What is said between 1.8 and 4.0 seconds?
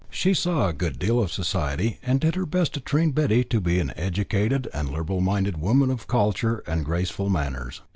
and did her best to train Betty to be an